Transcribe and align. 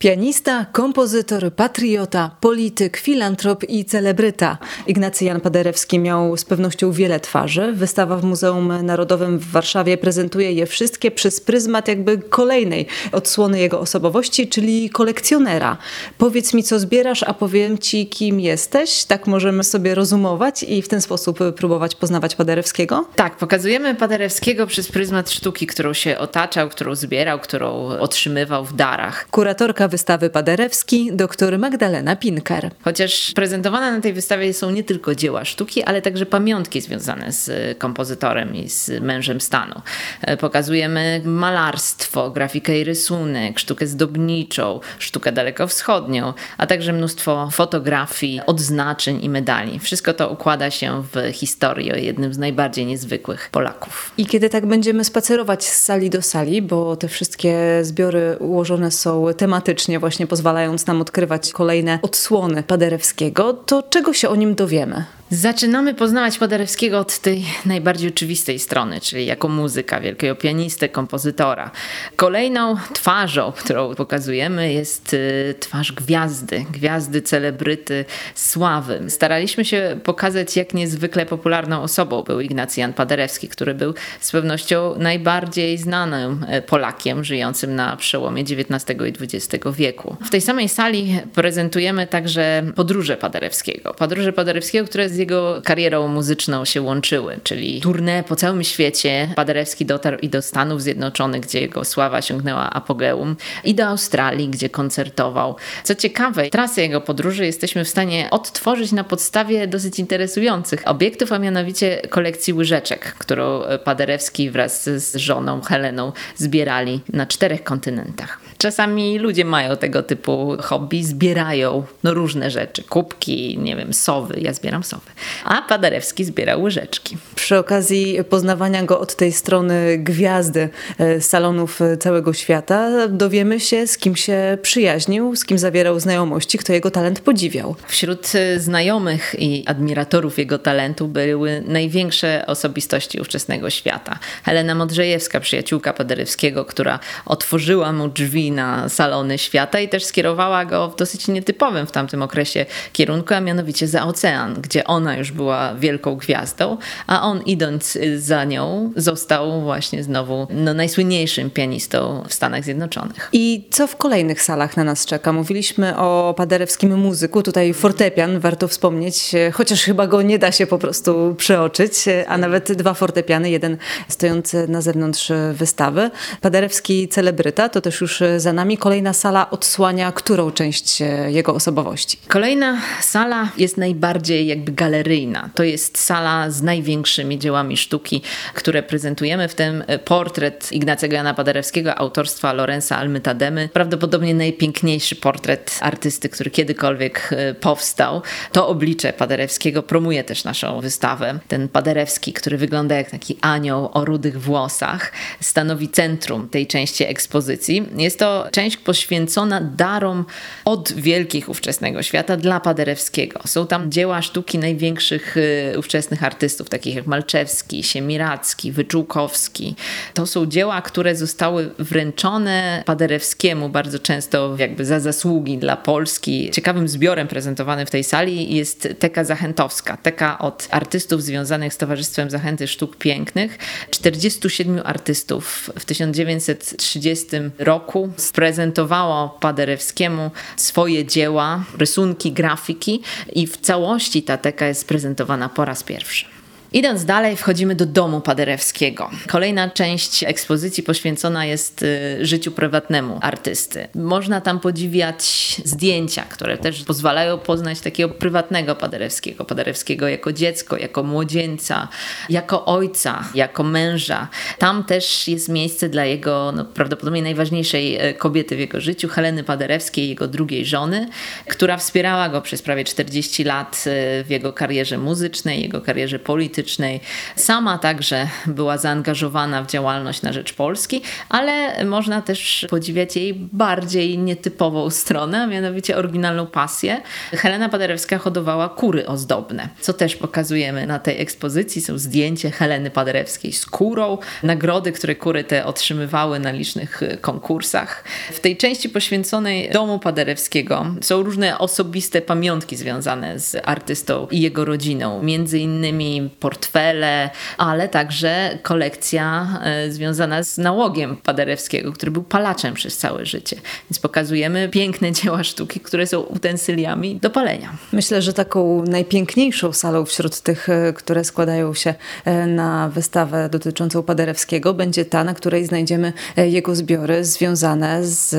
Pianista, 0.00 0.66
kompozytor, 0.72 1.52
patriota, 1.52 2.30
polityk, 2.40 2.96
filantrop 2.96 3.64
i 3.68 3.84
celebryta. 3.84 4.58
Ignacy 4.86 5.24
Jan 5.24 5.40
Paderewski 5.40 5.98
miał 5.98 6.36
z 6.36 6.44
pewnością 6.44 6.92
wiele 6.92 7.20
twarzy. 7.20 7.72
Wystawa 7.72 8.16
w 8.16 8.24
Muzeum 8.24 8.86
Narodowym 8.86 9.38
w 9.38 9.50
Warszawie 9.50 9.98
prezentuje 9.98 10.52
je 10.52 10.66
wszystkie 10.66 11.10
przez 11.10 11.40
pryzmat 11.40 11.88
jakby 11.88 12.18
kolejnej 12.18 12.86
odsłony 13.12 13.58
jego 13.58 13.80
osobowości, 13.80 14.48
czyli 14.48 14.90
kolekcjonera. 14.90 15.76
Powiedz 16.18 16.54
mi, 16.54 16.62
co 16.62 16.78
zbierasz, 16.78 17.22
a 17.22 17.34
powiem 17.34 17.78
ci, 17.78 18.06
kim 18.06 18.40
jesteś. 18.40 19.04
Tak 19.04 19.26
możemy 19.26 19.64
sobie 19.64 19.94
rozumować 19.94 20.62
i 20.62 20.82
w 20.82 20.88
ten 20.88 21.00
sposób 21.00 21.38
próbować 21.56 21.94
poznawać 21.94 22.36
Paderewskiego? 22.36 23.06
Tak, 23.16 23.36
pokazujemy 23.36 23.94
Paderewskiego 23.94 24.66
przez 24.66 24.88
pryzmat 24.88 25.30
sztuki, 25.30 25.66
którą 25.66 25.92
się 25.92 26.18
otaczał, 26.18 26.68
którą 26.68 26.94
zbierał, 26.94 27.38
którą 27.38 27.88
otrzymywał 27.88 28.64
w 28.64 28.76
darach. 28.76 29.26
Kuratorka 29.30 29.89
wystawy 29.90 30.30
Paderewski, 30.30 31.10
dr 31.12 31.58
Magdalena 31.58 32.16
Pinker. 32.16 32.70
Chociaż 32.82 33.32
prezentowane 33.34 33.92
na 33.92 34.00
tej 34.00 34.12
wystawie 34.12 34.54
są 34.54 34.70
nie 34.70 34.84
tylko 34.84 35.14
dzieła 35.14 35.44
sztuki, 35.44 35.82
ale 35.82 36.02
także 36.02 36.26
pamiątki 36.26 36.80
związane 36.80 37.32
z 37.32 37.78
kompozytorem 37.78 38.56
i 38.56 38.68
z 38.68 39.02
mężem 39.02 39.40
stanu. 39.40 39.80
E, 40.20 40.36
pokazujemy 40.36 41.22
malarstwo, 41.24 42.30
grafikę 42.30 42.80
i 42.80 42.84
rysunek, 42.84 43.58
sztukę 43.58 43.86
zdobniczą, 43.86 44.80
sztukę 44.98 45.32
dalekowschodnią, 45.32 46.32
a 46.58 46.66
także 46.66 46.92
mnóstwo 46.92 47.48
fotografii, 47.52 48.40
odznaczeń 48.46 49.24
i 49.24 49.28
medali. 49.28 49.78
Wszystko 49.78 50.14
to 50.14 50.28
układa 50.28 50.70
się 50.70 51.02
w 51.14 51.32
historii 51.32 51.92
o 51.92 51.96
jednym 51.96 52.34
z 52.34 52.38
najbardziej 52.38 52.86
niezwykłych 52.86 53.48
Polaków. 53.52 54.12
I 54.18 54.26
kiedy 54.26 54.50
tak 54.50 54.66
będziemy 54.66 55.04
spacerować 55.04 55.64
z 55.64 55.82
sali 55.82 56.10
do 56.10 56.22
sali, 56.22 56.62
bo 56.62 56.96
te 56.96 57.08
wszystkie 57.08 57.80
zbiory 57.82 58.36
ułożone 58.38 58.90
są 58.90 59.26
tematycznie, 59.36 59.79
właśnie 60.00 60.26
pozwalając 60.26 60.86
nam 60.86 61.00
odkrywać 61.00 61.52
kolejne 61.52 61.98
odsłony 62.02 62.62
Paderewskiego, 62.62 63.52
to 63.52 63.82
czego 63.82 64.12
się 64.12 64.28
o 64.28 64.36
nim 64.36 64.54
dowiemy? 64.54 65.04
Zaczynamy 65.32 65.94
poznawać 65.94 66.38
Paderewskiego 66.38 66.98
od 66.98 67.18
tej 67.18 67.44
najbardziej 67.66 68.10
oczywistej 68.10 68.58
strony, 68.58 69.00
czyli 69.00 69.26
jako 69.26 69.48
muzyka, 69.48 70.00
wielkiego 70.00 70.34
pianisty, 70.34 70.88
kompozytora. 70.88 71.70
Kolejną 72.16 72.76
twarzą, 72.92 73.52
którą 73.52 73.94
pokazujemy, 73.94 74.72
jest 74.72 75.14
y, 75.14 75.54
twarz 75.60 75.92
gwiazdy, 75.92 76.64
gwiazdy, 76.72 77.22
celebryty, 77.22 78.04
sławy. 78.34 79.00
Staraliśmy 79.08 79.64
się 79.64 80.00
pokazać, 80.04 80.56
jak 80.56 80.74
niezwykle 80.74 81.26
popularną 81.26 81.82
osobą 81.82 82.22
był 82.22 82.40
Ignacy 82.40 82.80
Jan 82.80 82.92
Paderewski, 82.92 83.48
który 83.48 83.74
był 83.74 83.94
z 84.20 84.32
pewnością 84.32 84.94
najbardziej 84.98 85.78
znanym 85.78 86.46
e, 86.48 86.62
Polakiem 86.62 87.24
żyjącym 87.24 87.74
na 87.74 87.96
przełomie 87.96 88.42
XIX 88.42 89.00
i 89.08 89.24
XX 89.24 89.64
wieku. 89.72 90.16
W 90.26 90.30
tej 90.30 90.40
samej 90.40 90.68
sali 90.68 91.20
prezentujemy 91.34 92.06
także 92.06 92.62
podróże 92.76 93.16
Paderewskiego. 93.16 93.94
Podróże 93.94 94.32
Paderewskiego, 94.32 94.86
które 94.86 95.08
z 95.08 95.16
jego 95.16 95.62
karierą 95.64 96.08
muzyczną 96.08 96.64
się 96.64 96.82
łączyły, 96.82 97.40
czyli 97.42 97.80
tournée 97.80 98.22
po 98.22 98.36
całym 98.36 98.64
świecie. 98.64 99.28
Paderewski 99.36 99.86
dotarł 99.86 100.18
i 100.18 100.28
do 100.28 100.42
Stanów 100.42 100.82
Zjednoczonych, 100.82 101.40
gdzie 101.40 101.60
jego 101.60 101.84
sława 101.84 102.22
sięgnęła 102.22 102.70
apogeum, 102.70 103.36
i 103.64 103.74
do 103.74 103.86
Australii, 103.86 104.48
gdzie 104.48 104.68
koncertował. 104.68 105.56
Co 105.84 105.94
ciekawe, 105.94 106.50
trasę 106.50 106.82
jego 106.82 107.00
podróży 107.00 107.46
jesteśmy 107.46 107.84
w 107.84 107.88
stanie 107.88 108.28
odtworzyć 108.30 108.92
na 108.92 109.04
podstawie 109.04 109.66
dosyć 109.66 109.98
interesujących 109.98 110.88
obiektów, 110.88 111.32
a 111.32 111.38
mianowicie 111.38 112.02
kolekcji 112.10 112.52
łyżeczek, 112.52 113.14
którą 113.18 113.62
Paderewski 113.84 114.50
wraz 114.50 114.84
z 114.84 115.16
żoną 115.16 115.60
Heleną 115.60 116.12
zbierali 116.36 117.00
na 117.12 117.26
czterech 117.26 117.64
kontynentach. 117.64 118.49
Czasami 118.60 119.18
ludzie 119.18 119.44
mają 119.44 119.76
tego 119.76 120.02
typu 120.02 120.56
hobby, 120.60 121.04
zbierają 121.04 121.84
no, 122.04 122.14
różne 122.14 122.50
rzeczy, 122.50 122.82
kubki, 122.82 123.58
nie 123.58 123.76
wiem, 123.76 123.94
sowy. 123.94 124.40
Ja 124.40 124.52
zbieram 124.52 124.84
sowy. 124.84 125.10
A 125.44 125.62
Paderewski 125.62 126.24
zbierał 126.24 126.62
łyżeczki. 126.62 127.16
Przy 127.34 127.58
okazji 127.58 128.18
poznawania 128.30 128.82
go 128.82 129.00
od 129.00 129.16
tej 129.16 129.32
strony 129.32 129.98
gwiazdy 129.98 130.68
e, 130.98 131.20
salonów 131.20 131.80
całego 132.00 132.32
świata, 132.32 133.08
dowiemy 133.08 133.60
się, 133.60 133.86
z 133.86 133.98
kim 133.98 134.16
się 134.16 134.58
przyjaźnił, 134.62 135.36
z 135.36 135.44
kim 135.44 135.58
zawierał 135.58 136.00
znajomości, 136.00 136.58
kto 136.58 136.72
jego 136.72 136.90
talent 136.90 137.20
podziwiał. 137.20 137.76
Wśród 137.88 138.32
e, 138.34 138.60
znajomych 138.60 139.34
i 139.38 139.64
admiratorów 139.66 140.38
jego 140.38 140.58
talentu 140.58 141.08
były 141.08 141.64
największe 141.66 142.44
osobistości 142.46 143.20
ówczesnego 143.20 143.70
świata. 143.70 144.18
Helena 144.44 144.74
Modrzejewska, 144.74 145.40
przyjaciółka 145.40 145.92
Paderewskiego, 145.92 146.64
która 146.64 146.98
otworzyła 147.26 147.92
mu 147.92 148.08
drzwi 148.08 148.49
na 148.50 148.88
salony 148.88 149.38
świata 149.38 149.80
i 149.80 149.88
też 149.88 150.04
skierowała 150.04 150.64
go 150.64 150.88
w 150.88 150.96
dosyć 150.96 151.28
nietypowym 151.28 151.86
w 151.86 151.92
tamtym 151.92 152.22
okresie 152.22 152.66
kierunku, 152.92 153.34
a 153.34 153.40
mianowicie 153.40 153.88
za 153.88 154.06
ocean, 154.06 154.54
gdzie 154.54 154.84
ona 154.84 155.16
już 155.16 155.32
była 155.32 155.74
wielką 155.74 156.16
gwiazdą, 156.16 156.76
a 157.06 157.22
on 157.22 157.42
idąc 157.42 157.98
za 158.16 158.44
nią 158.44 158.92
został 158.96 159.60
właśnie 159.60 160.02
znowu 160.02 160.46
no, 160.50 160.74
najsłynniejszym 160.74 161.50
pianistą 161.50 162.24
w 162.28 162.34
Stanach 162.34 162.64
Zjednoczonych. 162.64 163.28
I 163.32 163.68
co 163.70 163.86
w 163.86 163.96
kolejnych 163.96 164.42
salach 164.42 164.76
na 164.76 164.84
nas 164.84 165.06
czeka? 165.06 165.32
Mówiliśmy 165.32 165.96
o 165.96 166.34
paderewskim 166.36 166.98
muzyku, 166.98 167.42
tutaj 167.42 167.74
fortepian, 167.74 168.40
warto 168.40 168.68
wspomnieć, 168.68 169.32
chociaż 169.52 169.82
chyba 169.82 170.06
go 170.06 170.22
nie 170.22 170.38
da 170.38 170.52
się 170.52 170.66
po 170.66 170.78
prostu 170.78 171.34
przeoczyć, 171.38 171.92
a 172.28 172.38
nawet 172.38 172.72
dwa 172.72 172.94
fortepiany, 172.94 173.50
jeden 173.50 173.76
stojący 174.08 174.68
na 174.68 174.80
zewnątrz 174.80 175.32
wystawy. 175.52 176.10
Paderewski 176.40 177.08
celebryta, 177.08 177.68
to 177.68 177.80
też 177.80 178.00
już 178.00 178.22
za 178.40 178.52
nami. 178.52 178.78
Kolejna 178.78 179.12
sala 179.12 179.50
odsłania 179.50 180.12
którą 180.12 180.50
część 180.50 181.02
jego 181.28 181.54
osobowości? 181.54 182.18
Kolejna 182.28 182.80
sala 183.00 183.48
jest 183.56 183.76
najbardziej 183.76 184.46
jakby 184.46 184.72
galeryjna. 184.72 185.50
To 185.54 185.62
jest 185.62 185.98
sala 185.98 186.50
z 186.50 186.62
największymi 186.62 187.38
dziełami 187.38 187.76
sztuki, 187.76 188.22
które 188.54 188.82
prezentujemy, 188.82 189.48
w 189.48 189.54
tym 189.54 189.84
portret 190.04 190.72
Ignacego 190.72 191.14
Jana 191.16 191.34
Paderewskiego 191.34 191.98
autorstwa 191.98 192.52
Lorenza 192.52 192.96
Almytademy. 192.96 193.68
Prawdopodobnie 193.72 194.34
najpiękniejszy 194.34 195.16
portret 195.16 195.78
artysty, 195.80 196.28
który 196.28 196.50
kiedykolwiek 196.50 197.30
e, 197.32 197.54
powstał. 197.54 198.22
To 198.52 198.68
oblicze 198.68 199.12
Paderewskiego 199.12 199.82
promuje 199.82 200.24
też 200.24 200.44
naszą 200.44 200.80
wystawę. 200.80 201.38
Ten 201.48 201.68
Paderewski, 201.68 202.32
który 202.32 202.56
wygląda 202.58 202.96
jak 202.96 203.10
taki 203.10 203.36
anioł 203.40 203.90
o 203.92 204.04
rudych 204.04 204.40
włosach, 204.40 205.12
stanowi 205.40 205.88
centrum 205.88 206.48
tej 206.48 206.66
części 206.66 207.04
ekspozycji. 207.04 207.86
Jest 207.96 208.18
to 208.18 208.29
część 208.52 208.76
poświęcona 208.76 209.60
darom 209.60 210.24
od 210.64 210.92
wielkich 210.92 211.48
ówczesnego 211.48 212.02
świata 212.02 212.36
dla 212.36 212.60
Paderewskiego. 212.60 213.40
Są 213.46 213.66
tam 213.66 213.90
dzieła 213.90 214.22
sztuki 214.22 214.58
największych 214.58 215.36
y, 215.36 215.74
ówczesnych 215.78 216.24
artystów, 216.24 216.68
takich 216.68 216.94
jak 216.94 217.06
Malczewski, 217.06 217.82
Siemiracki, 217.82 218.72
Wyczółkowski. 218.72 219.74
To 220.14 220.26
są 220.26 220.46
dzieła, 220.46 220.82
które 220.82 221.16
zostały 221.16 221.70
wręczone 221.78 222.82
Paderewskiemu 222.86 223.68
bardzo 223.68 223.98
często 223.98 224.56
jakby 224.58 224.84
za 224.84 225.00
zasługi 225.00 225.58
dla 225.58 225.76
Polski. 225.76 226.50
Ciekawym 226.50 226.88
zbiorem 226.88 227.28
prezentowanym 227.28 227.86
w 227.86 227.90
tej 227.90 228.04
sali 228.04 228.54
jest 228.54 228.88
Teka 228.98 229.24
Zachętowska. 229.24 229.96
Teka 229.96 230.38
od 230.38 230.68
artystów 230.70 231.22
związanych 231.22 231.74
z 231.74 231.76
Towarzystwem 231.76 232.30
Zachęty 232.30 232.68
Sztuk 232.68 232.96
Pięknych. 232.96 233.58
47 233.90 234.80
artystów 234.84 235.70
w 235.78 235.84
1930 235.84 237.26
roku 237.58 238.12
sprezentowało 238.20 239.28
Paderewskiemu 239.40 240.30
swoje 240.56 241.04
dzieła, 241.04 241.64
rysunki, 241.78 242.32
grafiki 242.32 243.02
i 243.32 243.46
w 243.46 243.56
całości 243.56 244.22
ta 244.22 244.36
teka 244.36 244.66
jest 244.66 244.88
prezentowana 244.88 245.48
po 245.48 245.64
raz 245.64 245.82
pierwszy. 245.82 246.39
Idąc 246.72 247.04
dalej, 247.04 247.36
wchodzimy 247.36 247.74
do 247.74 247.86
domu 247.86 248.20
Paderewskiego. 248.20 249.10
Kolejna 249.28 249.70
część 249.70 250.24
ekspozycji 250.24 250.82
poświęcona 250.82 251.46
jest 251.46 251.82
y, 251.82 252.26
życiu 252.26 252.52
prywatnemu 252.52 253.18
artysty. 253.22 253.88
Można 253.94 254.40
tam 254.40 254.60
podziwiać 254.60 255.22
zdjęcia, 255.64 256.22
które 256.22 256.58
też 256.58 256.84
pozwalają 256.84 257.38
poznać 257.38 257.80
takiego 257.80 258.08
prywatnego 258.14 258.76
Paderewskiego. 258.76 259.44
Paderewskiego 259.44 260.08
jako 260.08 260.32
dziecko, 260.32 260.76
jako 260.76 261.02
młodzieńca, 261.02 261.88
jako 262.28 262.64
ojca, 262.64 263.24
jako 263.34 263.62
męża. 263.62 264.28
Tam 264.58 264.84
też 264.84 265.28
jest 265.28 265.48
miejsce 265.48 265.88
dla 265.88 266.04
jego 266.04 266.52
no, 266.52 266.64
prawdopodobnie 266.64 267.22
najważniejszej 267.22 268.08
y, 268.08 268.14
kobiety 268.14 268.56
w 268.56 268.58
jego 268.58 268.80
życiu, 268.80 269.08
Heleny 269.08 269.44
Paderewskiej, 269.44 270.08
jego 270.08 270.28
drugiej 270.28 270.66
żony, 270.66 271.08
która 271.48 271.76
wspierała 271.76 272.28
go 272.28 272.42
przez 272.42 272.62
prawie 272.62 272.84
40 272.84 273.44
lat 273.44 273.84
y, 273.86 274.24
w 274.24 274.30
jego 274.30 274.52
karierze 274.52 274.98
muzycznej, 274.98 275.62
jego 275.62 275.80
karierze 275.80 276.18
politycznej 276.18 276.59
politycznej. 276.60 277.00
Sama 277.36 277.78
także 277.78 278.28
była 278.46 278.78
zaangażowana 278.78 279.62
w 279.62 279.66
działalność 279.66 280.22
na 280.22 280.32
rzecz 280.32 280.52
Polski, 280.52 281.02
ale 281.28 281.84
można 281.84 282.22
też 282.22 282.66
podziwiać 282.70 283.16
jej 283.16 283.34
bardziej 283.34 284.18
nietypową 284.18 284.90
stronę, 284.90 285.42
a 285.42 285.46
mianowicie 285.46 285.96
oryginalną 285.96 286.46
pasję. 286.46 287.02
Helena 287.32 287.68
Paderewska 287.68 288.18
hodowała 288.18 288.68
kury 288.68 289.06
ozdobne, 289.06 289.68
co 289.80 289.92
też 289.92 290.16
pokazujemy 290.16 290.86
na 290.86 290.98
tej 290.98 291.20
ekspozycji. 291.20 291.82
Są 291.82 291.98
zdjęcie 291.98 292.50
Heleny 292.50 292.90
Paderewskiej 292.90 293.52
z 293.52 293.66
kurą, 293.66 294.18
nagrody, 294.42 294.92
które 294.92 295.14
kury 295.14 295.44
te 295.44 295.64
otrzymywały 295.66 296.38
na 296.38 296.50
licznych 296.50 297.00
konkursach. 297.20 298.04
W 298.32 298.40
tej 298.40 298.56
części 298.56 298.88
poświęconej 298.88 299.70
domu 299.70 299.98
Paderewskiego 299.98 300.86
są 301.00 301.22
różne 301.22 301.58
osobiste 301.58 302.22
pamiątki 302.22 302.76
związane 302.76 303.38
z 303.38 303.56
artystą 303.64 304.26
i 304.30 304.40
jego 304.40 304.64
rodziną. 304.64 305.22
Między 305.22 305.58
innymi 305.58 306.30
portfele, 306.50 307.30
ale 307.58 307.88
także 307.88 308.58
kolekcja 308.62 309.48
e, 309.64 309.90
związana 309.90 310.42
z 310.42 310.58
nałogiem 310.58 311.16
Paderewskiego, 311.16 311.92
który 311.92 312.12
był 312.12 312.22
palaczem 312.22 312.74
przez 312.74 312.98
całe 312.98 313.26
życie. 313.26 313.56
Więc 313.90 313.98
pokazujemy 313.98 314.68
piękne 314.68 315.12
dzieła 315.12 315.44
sztuki, 315.44 315.80
które 315.80 316.06
są 316.06 316.20
utensyliami 316.20 317.16
do 317.16 317.30
palenia. 317.30 317.72
Myślę, 317.92 318.22
że 318.22 318.32
taką 318.32 318.84
najpiękniejszą 318.84 319.72
salą 319.72 320.04
wśród 320.04 320.40
tych, 320.40 320.68
e, 320.68 320.92
które 320.92 321.24
składają 321.24 321.74
się 321.74 321.94
e, 322.24 322.46
na 322.46 322.88
wystawę 322.88 323.48
dotyczącą 323.48 324.02
Paderewskiego, 324.02 324.74
będzie 324.74 325.04
ta, 325.04 325.24
na 325.24 325.34
której 325.34 325.66
znajdziemy 325.66 326.12
jego 326.36 326.74
zbiory 326.74 327.24
związane 327.24 328.04
z 328.04 328.34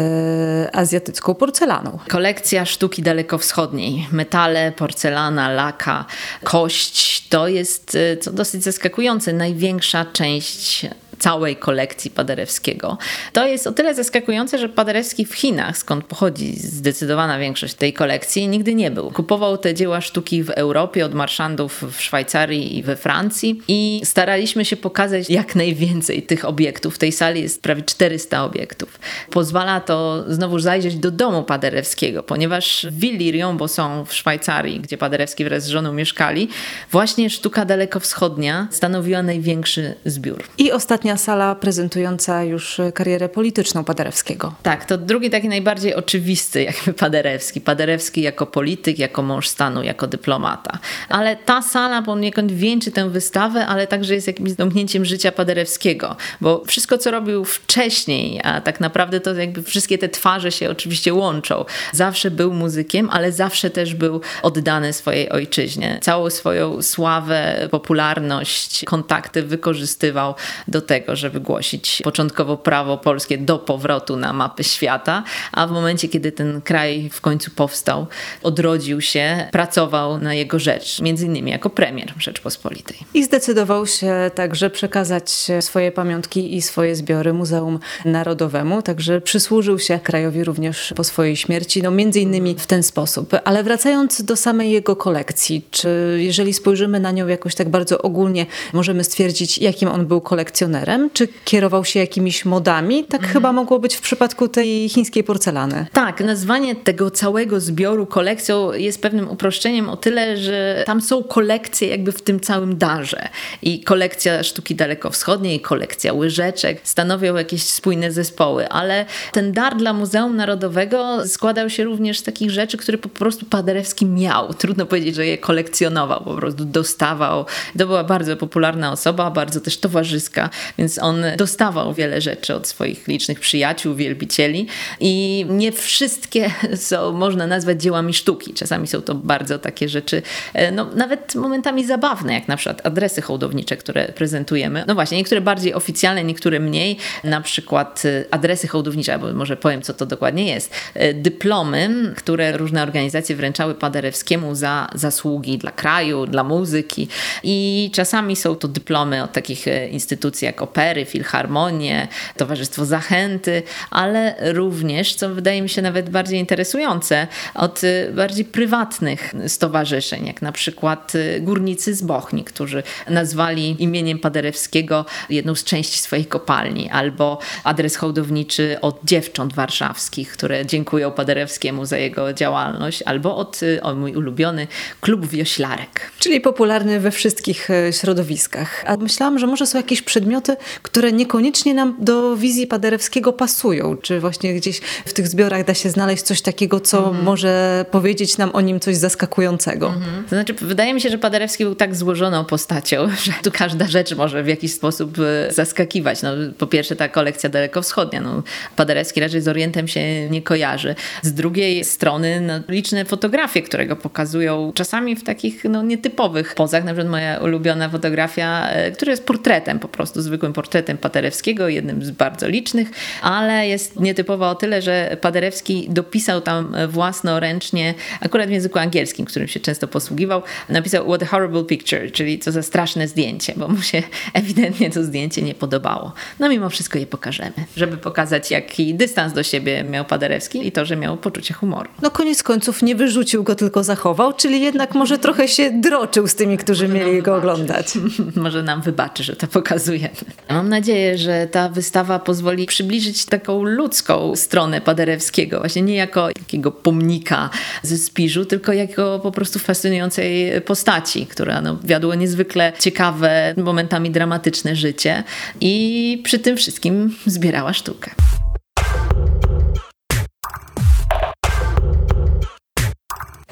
azjatycką 0.76 1.36
porcelaną. 1.36 2.00
Kolekcja 2.10 2.66
sztuki 2.66 3.02
dalekowschodniej. 3.02 4.08
Metale, 4.12 4.72
porcelana, 4.72 5.50
laka, 5.50 6.06
kość. 6.44 7.28
To 7.28 7.48
jest, 7.48 7.98
co 8.22 8.32
dosyć 8.32 8.64
zaskakujące, 8.64 9.34
największa 9.34 10.06
część 10.14 10.86
całej 11.22 11.56
kolekcji 11.56 12.12
Paderewskiego. 12.12 12.98
To 13.34 13.48
jest 13.48 13.68
o 13.68 13.72
tyle 13.72 13.96
zaskakujące, 13.96 14.58
że 14.58 14.70
Paderewski 14.70 15.26
w 15.26 15.34
Chinach, 15.34 15.78
skąd 15.78 16.06
pochodzi 16.06 16.60
zdecydowana 16.60 17.40
większość 17.40 17.74
tej 17.74 17.94
kolekcji, 17.94 18.48
nigdy 18.48 18.76
nie 18.76 18.92
był. 18.92 19.12
Kupował 19.12 19.58
te 19.58 19.74
dzieła 19.74 20.02
sztuki 20.02 20.44
w 20.44 20.50
Europie, 20.50 21.06
od 21.06 21.14
marszandów 21.14 21.84
w 21.92 22.02
Szwajcarii 22.02 22.78
i 22.78 22.84
we 22.84 22.96
Francji 22.96 23.62
i 23.68 24.02
staraliśmy 24.04 24.66
się 24.66 24.78
pokazać 24.78 25.30
jak 25.30 25.56
najwięcej 25.56 26.24
tych 26.24 26.46
obiektów. 26.46 26.96
W 26.96 26.98
tej 26.98 27.12
sali 27.12 27.42
jest 27.42 27.62
prawie 27.62 27.82
400 27.82 28.44
obiektów. 28.44 29.00
Pozwala 29.30 29.80
to 29.80 30.24
znowu 30.28 30.60
zajrzeć 30.60 30.96
do 30.96 31.12
domu 31.12 31.44
Paderewskiego, 31.44 32.24
ponieważ 32.24 32.88
w 32.90 33.00
Willi 33.00 33.32
Riombo-Son 33.32 34.06
w 34.06 34.14
Szwajcarii, 34.14 34.80
gdzie 34.80 34.98
Paderewski 34.98 35.44
wraz 35.46 35.64
z 35.64 35.68
żoną 35.68 35.94
mieszkali, 35.94 36.48
właśnie 36.92 37.30
sztuka 37.30 37.66
dalekowschodnia 37.66 38.68
stanowiła 38.72 39.24
największy 39.24 39.96
zbiór. 40.06 40.44
I 40.58 40.72
ostatnia 40.72 41.11
sala 41.18 41.56
prezentująca 41.56 42.44
już 42.44 42.82
karierę 42.94 43.30
polityczną 43.30 43.84
Paderewskiego. 43.84 44.54
Tak, 44.64 44.86
to 44.86 44.98
drugi 44.98 45.30
taki 45.30 45.50
najbardziej 45.50 45.96
oczywisty 45.96 46.64
jakby 46.64 46.94
Paderewski. 46.94 47.62
Paderewski 47.62 48.22
jako 48.22 48.46
polityk, 48.46 49.00
jako 49.00 49.22
mąż 49.22 49.48
stanu, 49.48 49.84
jako 49.84 50.08
dyplomata. 50.08 50.80
Ale 51.10 51.36
ta 51.36 51.62
sala 51.62 52.02
poniekąd 52.02 52.52
wieńczy 52.52 52.92
tę 52.92 53.10
wystawę, 53.10 53.68
ale 53.68 53.88
także 53.88 54.14
jest 54.16 54.28
jakimś 54.28 54.54
domknięciem 54.54 55.06
życia 55.06 55.32
Paderewskiego, 55.32 56.16
bo 56.42 56.64
wszystko, 56.66 56.98
co 56.98 57.12
robił 57.12 57.46
wcześniej, 57.46 58.42
a 58.44 58.62
tak 58.62 58.80
naprawdę 58.80 59.20
to 59.20 59.34
jakby 59.34 59.64
wszystkie 59.64 59.98
te 59.98 60.10
twarze 60.10 60.52
się 60.52 60.70
oczywiście 60.70 61.14
łączą. 61.14 61.66
Zawsze 61.92 62.32
był 62.32 62.54
muzykiem, 62.54 63.10
ale 63.12 63.32
zawsze 63.32 63.70
też 63.70 63.96
był 63.96 64.22
oddany 64.42 64.94
swojej 64.94 65.30
ojczyźnie. 65.30 66.00
Całą 66.02 66.30
swoją 66.30 66.82
sławę, 66.82 67.68
popularność, 67.72 68.86
kontakty 68.86 69.44
wykorzystywał 69.44 70.36
do 70.68 70.82
tego, 70.82 71.01
tego, 71.02 71.16
żeby 71.16 71.40
głosić 71.40 72.02
początkowo 72.04 72.58
prawo 72.58 72.98
polskie 72.98 73.38
do 73.38 73.60
powrotu 73.60 74.18
na 74.18 74.34
mapy 74.34 74.64
świata, 74.64 75.24
a 75.52 75.68
w 75.68 75.72
momencie, 75.72 76.08
kiedy 76.08 76.32
ten 76.32 76.62
kraj 76.62 77.10
w 77.10 77.22
końcu 77.22 77.52
powstał, 77.52 78.08
odrodził 78.44 79.02
się, 79.02 79.48
pracował 79.52 80.18
na 80.20 80.34
jego 80.34 80.60
rzecz, 80.60 81.02
między 81.02 81.26
innymi 81.26 81.52
jako 81.52 81.70
premier 81.70 82.14
Rzeczpospolitej. 82.20 82.98
I 83.14 83.24
zdecydował 83.24 83.88
się 83.88 84.32
także 84.36 84.70
przekazać 84.70 85.32
swoje 85.60 85.92
pamiątki 85.92 86.56
i 86.56 86.62
swoje 86.62 86.96
zbiory 86.96 87.34
Muzeum 87.34 87.80
Narodowemu, 88.06 88.82
także 88.82 89.22
przysłużył 89.22 89.80
się 89.80 90.00
krajowi 90.00 90.44
również 90.44 90.94
po 90.96 91.04
swojej 91.04 91.36
śmierci, 91.36 91.82
no 91.82 91.92
między 91.92 92.20
innymi 92.20 92.56
w 92.56 92.68
ten 92.68 92.84
sposób. 92.84 93.32
Ale 93.44 93.64
wracając 93.64 94.22
do 94.22 94.36
samej 94.36 94.72
jego 94.72 94.96
kolekcji, 94.96 95.68
czy 95.72 96.18
jeżeli 96.20 96.54
spojrzymy 96.54 97.00
na 97.00 97.12
nią 97.12 97.28
jakoś 97.28 97.56
tak 97.56 97.70
bardzo 97.70 98.02
ogólnie, 98.02 98.46
możemy 98.74 99.04
stwierdzić, 99.04 99.58
jakim 99.58 99.90
on 99.90 100.06
był 100.06 100.22
kolekcjonerem? 100.22 100.91
Czy 101.14 101.28
kierował 101.46 101.86
się 101.86 102.00
jakimiś 102.00 102.46
modami? 102.46 103.04
Tak 103.04 103.20
mhm. 103.20 103.34
chyba 103.34 103.52
mogło 103.52 103.80
być 103.80 103.96
w 103.96 104.02
przypadku 104.02 104.48
tej 104.48 104.90
chińskiej 104.90 105.24
porcelany. 105.24 105.86
Tak, 105.94 106.20
nazwanie 106.20 106.76
tego 106.76 107.12
całego 107.12 107.60
zbioru 107.60 108.06
kolekcją 108.06 108.74
jest 108.74 109.02
pewnym 109.02 109.30
uproszczeniem 109.30 109.90
o 109.90 109.98
tyle, 109.98 110.38
że 110.38 110.84
tam 110.86 111.02
są 111.02 111.24
kolekcje 111.24 111.88
jakby 111.88 112.12
w 112.12 112.22
tym 112.22 112.40
całym 112.40 112.78
darze. 112.78 113.30
I 113.62 113.84
kolekcja 113.84 114.44
sztuki 114.44 114.76
dalekowschodniej, 114.76 115.60
kolekcja 115.60 116.14
łyżeczek 116.14 116.80
stanowią 116.84 117.36
jakieś 117.36 117.64
spójne 117.64 118.12
zespoły, 118.12 118.70
ale 118.70 119.06
ten 119.32 119.52
dar 119.52 119.78
dla 119.78 119.94
Muzeum 119.94 120.36
Narodowego 120.36 121.28
składał 121.28 121.70
się 121.70 121.84
również 121.84 122.20
z 122.20 122.24
takich 122.24 122.52
rzeczy, 122.52 122.78
które 122.78 122.98
po 122.98 123.10
prostu 123.10 123.46
Paderewski 123.46 124.06
miał. 124.06 124.54
Trudno 124.54 124.86
powiedzieć, 124.86 125.16
że 125.16 125.26
je 125.26 125.38
kolekcjonował, 125.38 126.24
po 126.24 126.36
prostu 126.36 126.66
dostawał. 126.66 127.46
To 127.78 127.86
była 127.86 128.04
bardzo 128.04 128.38
popularna 128.38 128.92
osoba, 128.92 129.32
bardzo 129.32 129.62
też 129.62 129.78
towarzyska, 129.78 130.50
więc 130.82 131.00
on 131.00 131.24
dostawał 131.38 131.94
wiele 131.94 132.22
rzeczy 132.22 132.56
od 132.56 132.68
swoich 132.68 133.08
licznych 133.08 133.40
przyjaciół, 133.40 133.96
wielbicieli 133.96 134.68
i 135.00 135.46
nie 135.50 135.72
wszystkie 135.72 136.52
są, 136.76 137.12
można 137.12 137.48
nazwać 137.48 137.82
dziełami 137.82 138.14
sztuki. 138.14 138.54
Czasami 138.54 138.88
są 138.88 139.02
to 139.02 139.16
bardzo 139.16 139.60
takie 139.60 139.90
rzeczy, 139.90 140.22
e, 140.54 140.72
no, 140.72 140.86
nawet 140.96 141.36
momentami 141.36 141.86
zabawne, 141.86 142.34
jak 142.34 142.48
na 142.48 142.58
przykład 142.58 142.86
adresy 142.86 143.22
hołdownicze, 143.22 143.78
które 143.78 144.08
prezentujemy. 144.08 144.84
No 144.88 144.96
właśnie, 144.96 145.18
niektóre 145.18 145.42
bardziej 145.42 145.74
oficjalne, 145.74 146.24
niektóre 146.24 146.60
mniej. 146.60 146.98
Na 147.24 147.42
przykład 147.42 148.04
e, 148.06 148.26
adresy 148.32 148.68
hołdownicze, 148.68 149.20
bo 149.20 149.34
może 149.34 149.58
powiem, 149.58 149.82
co 149.82 149.94
to 149.94 150.06
dokładnie 150.06 150.46
jest. 150.46 150.72
E, 150.94 151.14
dyplomy, 151.14 152.14
które 152.18 152.58
różne 152.58 152.84
organizacje 152.84 153.36
wręczały 153.36 153.76
Paderewskiemu 153.76 154.56
za 154.56 154.88
zasługi 154.96 155.58
dla 155.58 155.72
kraju, 155.72 156.26
dla 156.26 156.44
muzyki 156.44 157.08
i 157.44 157.90
czasami 157.94 158.36
są 158.36 158.56
to 158.56 158.68
dyplomy 158.68 159.24
od 159.24 159.32
takich 159.32 159.66
instytucji 159.92 160.46
jak 160.46 160.62
opery, 160.72 161.06
filharmonie, 161.06 162.08
Towarzystwo 162.38 162.86
Zachęty, 162.86 163.64
ale 163.90 164.36
również, 164.54 165.16
co 165.16 165.30
wydaje 165.30 165.62
mi 165.62 165.70
się 165.70 165.82
nawet 165.82 166.10
bardziej 166.10 166.40
interesujące, 166.40 167.28
od 167.56 167.84
y, 167.84 168.12
bardziej 168.16 168.46
prywatnych 168.46 169.34
stowarzyszeń, 169.48 170.28
jak 170.28 170.42
na 170.42 170.52
przykład 170.52 171.16
y, 171.16 171.42
Górnicy 171.42 171.96
z 171.96 172.02
Bochni, 172.02 172.44
którzy 172.44 172.84
nazwali 173.10 173.84
imieniem 173.84 174.20
Paderewskiego 174.20 175.06
jedną 175.30 175.56
z 175.56 175.64
części 175.64 176.00
swojej 176.00 176.26
kopalni, 176.26 176.90
albo 176.90 177.40
adres 177.64 177.96
hołdowniczy 177.96 178.78
od 178.82 179.00
dziewcząt 179.04 179.54
warszawskich, 179.54 180.32
które 180.32 180.66
dziękują 180.66 181.12
Paderewskiemu 181.12 181.86
za 181.86 181.98
jego 181.98 182.34
działalność, 182.34 183.04
albo 183.06 183.36
od, 183.38 183.64
y, 183.64 183.82
o 183.84 183.96
mój 183.96 184.16
ulubiony, 184.16 184.68
klub 185.02 185.26
wioślarek. 185.28 186.12
Czyli 186.20 186.42
popularny 186.42 187.00
we 187.00 187.12
wszystkich 187.12 187.68
środowiskach. 187.92 188.84
A 188.88 188.98
myślałam, 188.98 189.40
że 189.40 189.48
może 189.48 189.68
są 189.68 189.78
jakieś 189.78 190.02
przedmioty, 190.02 190.58
które 190.82 191.12
niekoniecznie 191.12 191.74
nam 191.74 191.96
do 192.00 192.36
wizji 192.36 192.68
Paderewskiego 192.68 193.34
pasują. 193.34 193.98
Czy 193.98 194.20
właśnie 194.20 194.54
gdzieś 194.54 194.80
w 195.06 195.14
tych 195.14 195.28
zbiorach 195.28 195.66
da 195.66 195.74
się 195.74 195.90
znaleźć 195.90 196.24
coś 196.24 196.42
takiego, 196.42 196.80
co 196.80 196.98
mhm. 196.98 197.26
może 197.26 197.86
powiedzieć 197.92 198.38
nam 198.38 198.50
o 198.54 198.62
nim 198.62 198.80
coś 198.80 198.96
zaskakującego? 198.96 199.88
Mhm. 199.88 200.24
To 200.24 200.30
znaczy, 200.30 200.54
wydaje 200.54 200.94
mi 200.94 201.02
się, 201.02 201.10
że 201.10 201.18
Paderewski 201.18 201.64
był 201.64 201.76
tak 201.76 201.96
złożoną 201.96 202.46
postacią, 202.46 203.08
że 203.26 203.32
tu 203.44 203.52
każda 203.52 203.88
rzecz 203.88 204.16
może 204.16 204.44
w 204.44 204.48
jakiś 204.48 204.74
sposób 204.74 205.18
e, 205.20 205.54
zaskakiwać. 205.54 206.22
No, 206.22 206.30
po 206.58 206.68
pierwsze 206.68 206.96
ta 206.96 207.10
kolekcja 207.10 207.50
dalekowschodnia. 207.50 208.22
No, 208.22 208.44
Paderewski 208.76 209.20
raczej 209.20 209.42
z 209.42 209.48
Orientem 209.48 209.88
się 209.88 210.30
nie 210.30 210.42
kojarzy. 210.42 210.96
Z 211.22 211.34
drugiej 211.34 211.84
strony 211.84 212.42
no, 212.42 212.54
liczne 212.70 213.06
fotografie, 213.06 213.62
które 213.62 213.86
go 213.86 213.96
pokazują 213.96 214.72
czasami 214.76 215.16
w 215.16 215.24
takich 215.24 215.64
no, 215.64 215.84
nietypowych 215.84 216.56
pozach. 216.56 216.84
Na 216.84 216.94
przykład 216.94 217.12
moja 217.12 217.40
ulubiona 217.40 217.90
fotografia, 217.90 218.70
e, 218.70 218.92
która 218.92 219.12
jest 219.12 219.26
portretem 219.26 219.80
po 219.80 219.88
prostu 219.88 220.22
zwykłym 220.22 220.41
zwykłym 220.42 220.54
portretem 220.54 220.98
Paderewskiego, 220.98 221.70
jednym 221.70 222.04
z 222.04 222.12
bardzo 222.12 222.48
licznych, 222.48 222.90
ale 223.22 223.68
jest 223.68 224.00
nietypowa 224.00 224.50
o 224.50 224.56
tyle, 224.56 224.82
że 224.82 225.18
Paderewski 225.22 225.88
dopisał 225.90 226.42
tam 226.42 226.76
własnoręcznie, 226.88 227.94
akurat 228.22 228.48
w 228.48 228.52
języku 228.52 228.80
angielskim, 228.80 229.26
którym 229.26 229.48
się 229.48 229.60
często 229.60 229.88
posługiwał, 229.88 230.42
napisał 230.70 231.06
What 231.06 231.24
a 231.24 231.26
horrible 231.26 231.64
picture, 231.64 232.12
czyli 232.12 232.40
co 232.40 232.52
za 232.52 232.62
straszne 232.62 233.08
zdjęcie, 233.08 233.54
bo 233.58 233.68
mu 233.68 233.82
się 233.82 234.04
ewidentnie 234.34 234.90
to 234.90 235.04
zdjęcie 235.04 235.42
nie 235.42 235.56
podobało. 235.56 236.14
No 236.40 236.50
mimo 236.50 236.70
wszystko 236.70 237.00
je 237.00 237.08
pokażemy, 237.08 237.66
żeby 237.78 237.98
pokazać, 237.98 238.52
jaki 238.52 238.96
dystans 238.96 239.34
do 239.34 239.44
siebie 239.44 239.84
miał 239.84 240.06
Paderewski 240.06 240.68
i 240.68 240.72
to, 240.72 240.86
że 240.86 240.96
miał 240.96 241.18
poczucie 241.18 241.54
humoru. 241.54 241.90
No 242.02 242.12
koniec 242.12 242.44
końców 242.44 242.84
nie 242.84 242.96
wyrzucił 242.96 243.44
go, 243.44 243.56
tylko 243.56 243.84
zachował, 243.84 244.34
czyli 244.34 244.62
jednak 244.62 244.96
może 244.96 245.18
trochę 245.18 245.48
się 245.48 245.72
droczył 245.72 246.28
z 246.28 246.36
tymi, 246.36 246.58
którzy 246.58 246.88
może 246.88 247.06
mieli 247.06 247.22
go 247.22 247.36
oglądać. 247.36 247.88
może 248.36 248.64
nam 248.64 248.82
wybaczy, 248.82 249.24
że 249.24 249.36
to 249.36 249.48
pokazujemy. 249.48 250.31
Mam 250.50 250.70
nadzieję, 250.70 251.18
że 251.18 251.48
ta 251.52 251.70
wystawa 251.70 252.20
pozwoli 252.20 252.66
przybliżyć 252.66 253.26
taką 253.26 253.64
ludzką 253.64 254.36
stronę 254.36 254.82
Paderewskiego, 254.82 255.60
właśnie 255.60 255.82
nie 255.82 255.96
jako 255.96 256.30
takiego 256.34 256.72
pomnika 256.72 257.50
ze 257.84 257.98
Spiżu, 257.98 258.46
tylko 258.46 258.74
jako 258.74 259.20
po 259.20 259.32
prostu 259.32 259.60
fascynującej 259.60 260.62
postaci, 260.62 261.26
która 261.26 261.62
no, 261.62 261.78
wiodła 261.84 262.16
niezwykle 262.16 262.74
ciekawe, 262.80 263.54
momentami 263.58 264.12
dramatyczne 264.12 264.76
życie 264.76 265.24
i 265.62 266.22
przy 266.24 266.40
tym 266.40 266.58
wszystkim 266.58 267.16
zbierała 267.26 267.74
sztukę. 267.74 268.12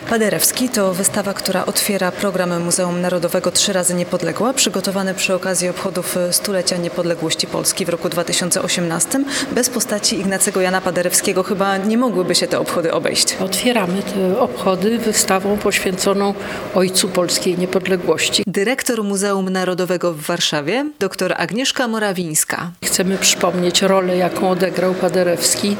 Paderewski 0.10 0.70
to 0.70 0.94
wystawa, 0.94 1.34
która 1.34 1.66
otwiera 1.66 2.12
program 2.12 2.64
Muzeum 2.64 3.02
Narodowego 3.02 3.52
Trzy 3.52 3.74
razy 3.74 3.94
Niepodległa, 3.94 4.54
przygotowany 4.54 5.14
przy 5.14 5.34
okazji 5.34 5.70
obchodów 5.70 6.16
stulecia 6.32 6.78
niepodległości 6.78 7.48
Polski 7.48 7.86
w 7.86 7.90
roku 7.90 8.10
2018. 8.10 9.24
Bez 9.52 9.70
postaci 9.70 10.20
Ignacego 10.20 10.62
Jana 10.62 10.82
Paderewskiego 10.82 11.44
chyba 11.44 11.78
nie 11.78 11.98
mogłyby 11.98 12.36
się 12.36 12.48
te 12.48 12.60
obchody 12.60 12.94
obejść. 12.94 13.38
Otwieramy 13.40 14.04
te 14.04 14.40
obchody 14.40 14.98
wystawą 14.98 15.58
poświęconą 15.58 16.34
Ojcu 16.76 17.10
Polskiej 17.10 17.58
Niepodległości. 17.58 18.44
Dyrektor 18.48 19.04
Muzeum 19.04 19.50
Narodowego 19.50 20.14
w 20.14 20.22
Warszawie, 20.22 20.86
dr 21.00 21.34
Agnieszka 21.38 21.88
Morawińska. 21.88 22.72
Chcemy 23.00 23.18
przypomnieć 23.18 23.82
rolę, 23.82 24.18
jaką 24.18 24.50
odegrał 24.50 24.94
Paderewski 24.94 25.78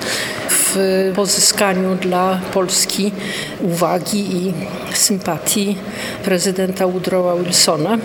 w 0.50 0.76
pozyskaniu 1.16 1.96
dla 1.96 2.42
Polski 2.54 3.12
uwagi 3.60 4.36
i 4.36 4.54
sympatii 4.94 5.78
prezydenta 6.24 6.88
Woodrowa 6.88 7.36
Wilsona, 7.36 7.98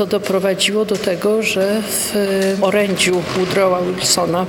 co 0.00 0.06
doprowadziło 0.06 0.84
do 0.84 0.96
tego, 0.96 1.42
że 1.42 1.82
w 1.82 2.58
orędziu 2.60 3.22
Woodrowa 3.36 3.82
Wilsona 3.82 4.46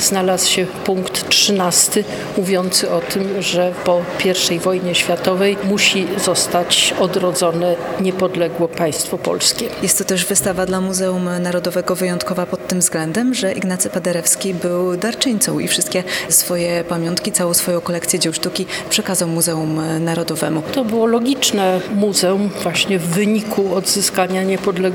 znalazł 0.00 0.50
się 0.50 0.66
punkt 0.84 1.28
13 1.28 2.04
mówiący 2.36 2.90
o 2.90 3.00
tym, 3.00 3.42
że 3.42 3.72
po 3.84 4.02
I 4.50 4.58
wojnie 4.58 4.94
światowej 4.94 5.56
musi 5.64 6.06
zostać 6.24 6.94
odrodzone 7.00 7.76
niepodległe 8.00 8.68
państwo 8.68 9.18
polskie. 9.18 9.68
Jest 9.82 9.98
to 9.98 10.04
też 10.04 10.26
wystawa 10.26 10.66
dla 10.66 10.80
Muzeum 10.80 11.28
Narodowego 11.40 11.94
wyjątkowa 11.94 12.46
pod 12.46 12.68
tym 12.68 12.80
względem, 12.80 13.34
że 13.34 13.52
Ignacy 13.52 13.90
Paderewski 13.90 14.54
był 14.54 14.96
darczyńcą 14.96 15.58
i 15.58 15.68
wszystkie 15.68 16.04
swoje 16.28 16.84
pamiątki, 16.84 17.32
całą 17.32 17.54
swoją 17.54 17.80
kolekcję 17.80 18.18
dzieł 18.18 18.32
sztuki 18.32 18.66
przekazał 18.90 19.28
Muzeum 19.28 19.80
Narodowemu. 20.00 20.62
To 20.72 20.84
było 20.84 21.06
logiczne. 21.06 21.80
Muzeum 21.94 22.50
właśnie 22.62 22.98
w 22.98 23.06
wyniku 23.06 23.74
odzyskania 23.74 24.42
niepodległości 24.42 24.91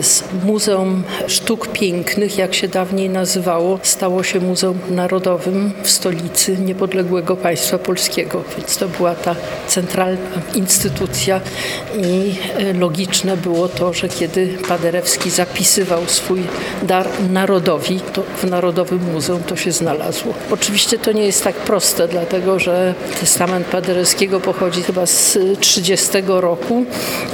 z 0.00 0.24
Muzeum 0.44 1.02
Sztuk 1.26 1.68
Pięknych, 1.68 2.38
jak 2.38 2.54
się 2.54 2.68
dawniej 2.68 3.10
nazywało, 3.10 3.78
stało 3.82 4.22
się 4.22 4.40
Muzeum 4.40 4.78
Narodowym 4.90 5.72
w 5.82 5.90
stolicy 5.90 6.58
niepodległego 6.58 7.36
państwa 7.36 7.78
polskiego. 7.78 8.44
Więc 8.58 8.76
to 8.76 8.88
była 8.88 9.14
ta 9.14 9.36
centralna 9.66 10.18
instytucja 10.54 11.40
i 11.98 12.34
e, 12.56 12.72
logiczne 12.72 13.36
było 13.36 13.68
to, 13.68 13.92
że 13.92 14.08
kiedy 14.08 14.58
Paderewski 14.68 15.30
zapisywał 15.30 16.02
swój 16.06 16.42
dar 16.82 17.06
narodowi, 17.30 18.00
to 18.00 18.22
w 18.22 18.44
Narodowym 18.44 19.12
Muzeum 19.12 19.42
to 19.42 19.56
się 19.56 19.72
znalazło. 19.72 20.34
Oczywiście 20.50 20.98
to 20.98 21.12
nie 21.12 21.26
jest 21.26 21.44
tak 21.44 21.54
proste, 21.54 22.08
dlatego 22.08 22.58
że 22.58 22.94
testament 23.20 23.66
Paderewskiego 23.66 24.40
pochodzi 24.40 24.82
chyba 24.82 25.06
z 25.06 25.38
30 25.60 26.08
roku. 26.26 26.84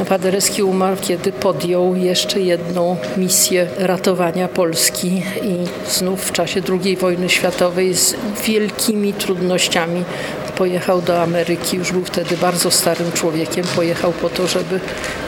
Paderewski 0.09 0.62
umarł, 0.62 0.97
kiedy 1.00 1.33
podjął 1.33 1.79
jeszcze 1.94 2.40
jedną 2.40 2.96
misję 3.16 3.66
ratowania 3.78 4.49
Polski 4.49 5.22
i 5.42 5.56
znów 5.90 6.25
w 6.25 6.32
czasie 6.32 6.62
II 6.84 6.96
wojny 6.96 7.28
światowej 7.28 7.94
z 7.94 8.14
wielkimi 8.46 9.12
trudnościami 9.12 10.04
pojechał 10.60 11.02
do 11.02 11.22
Ameryki. 11.22 11.76
Już 11.76 11.92
był 11.92 12.04
wtedy 12.04 12.37
bardzo 12.37 12.70
starym 12.70 13.12
człowiekiem. 13.12 13.64
Pojechał 13.76 14.12
po 14.12 14.28
to, 14.28 14.46
żeby 14.46 14.80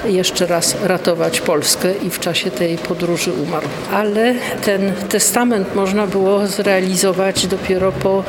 jeszcze 0.05 0.47
raz 0.47 0.77
ratować 0.85 1.41
Polskę 1.41 1.95
i 2.07 2.11
w 2.11 2.19
czasie 2.19 2.51
tej 2.51 2.79
podróży 2.79 3.33
umarł. 3.33 3.69
Ale 3.93 4.35
ten 4.65 4.93
testament 5.09 5.75
można 5.75 6.07
było 6.07 6.47
zrealizować 6.47 7.47
dopiero 7.47 7.93
po 7.93 8.25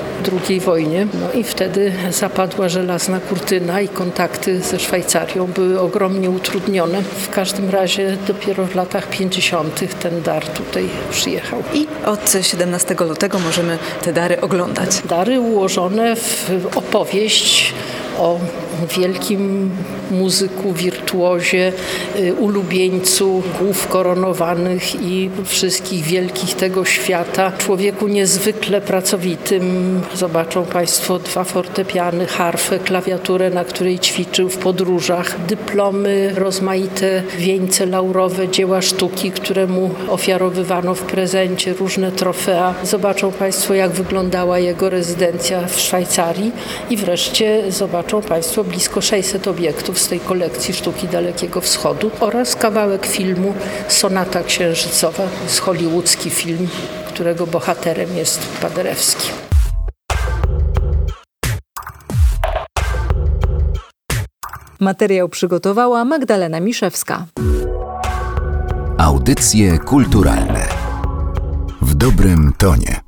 II 0.48 0.60
wojnie. 0.60 1.08
No 1.13 1.39
i 1.39 1.44
wtedy 1.44 1.92
zapadła 2.12 2.70
żelazna 2.70 3.20
kurtyna 3.20 3.82
i 3.82 3.88
kontakty 3.88 4.62
ze 4.62 4.80
Szwajcarią 4.80 5.48
były 5.48 5.80
ogromnie 5.80 6.30
utrudnione. 6.30 7.01
W 7.01 7.30
każdym 7.30 7.70
razie 7.70 8.12
dopiero 8.17 8.65
w 8.65 8.75
latach 8.75 9.10
50. 9.10 10.00
ten 10.00 10.22
dar 10.22 10.48
tutaj 10.48 10.89
przyjechał. 11.12 11.63
I 11.74 11.88
od 12.05 12.34
17 12.41 12.96
lutego 13.00 13.39
możemy 13.39 13.77
te 14.03 14.13
dary 14.13 14.41
oglądać. 14.41 15.01
Dary 15.05 15.39
ułożone 15.39 16.15
w 16.15 16.50
opowieść 16.75 17.74
o 18.17 18.39
wielkim 18.98 19.72
muzyku, 20.12 20.74
wirtuozie, 20.74 21.74
y, 22.20 22.34
ulubieńcu 22.34 23.44
głów 23.60 23.88
koronowanych 23.88 25.01
i 25.01 25.30
wszystkich 25.46 26.03
wielkich 26.03 26.56
tego 26.56 26.86
świata. 26.86 27.51
Człowieku 27.58 28.08
niezwykle 28.08 28.82
pracowitym. 28.82 30.01
Zobaczą 30.13 30.65
Państwo 30.65 31.20
dwa 31.20 31.44
fortepiany, 31.44 32.25
harfę, 32.25 32.80
klawiaturę, 32.80 33.50
na 33.50 33.63
której 33.63 34.00
ćwiczył 34.00 34.50
w 34.50 34.58
podróżach, 34.58 35.46
dyplomy, 35.48 36.32
rozmaite 36.36 37.24
wieńce 37.38 37.86
laurowe, 37.86 38.48
dzieła 38.50 38.82
sztuki, 38.82 39.32
które 39.32 39.68
mu 39.68 39.89
ofiarowywano 40.10 40.96
w 40.96 41.01
prezencie, 41.01 41.74
różne 41.74 42.12
trofea. 42.12 42.74
Zobaczą 42.84 43.32
Państwo, 43.32 43.74
jak 43.74 43.92
wyglądała 43.92 44.60
jego 44.60 44.89
rezydencja 44.89 45.68
w 45.68 45.80
Szwajcarii 45.80 46.51
i 46.89 46.98
wreszcie 46.98 47.72
zobaczą 47.72 48.22
Państwo 48.22 48.62
blisko 48.63 49.01
600 49.01 49.48
obiektów 49.48 50.00
z 50.00 50.08
tej 50.08 50.20
kolekcji 50.20 50.74
sztuki 50.74 51.08
Dalekiego 51.08 51.62
Wschodu 51.62 52.12
oraz 52.20 52.55
kawałek 52.55 53.05
filmu 53.05 53.53
Sonata 53.88 54.43
Księżycowa, 54.43 55.24
z 55.48 55.60
hollywoodzki 55.60 56.29
film, 56.29 56.67
którego 57.08 57.48
bohaterem 57.48 58.17
jest 58.17 58.48
Paderewski. 58.62 59.29
Materiał 64.79 65.29
przygotowała 65.29 66.05
Magdalena 66.05 66.60
Miszewska. 66.60 67.25
Audycje 68.98 69.79
kulturalne 69.79 70.67
w 71.82 71.93
dobrym 71.93 72.53
tonie. 72.58 73.03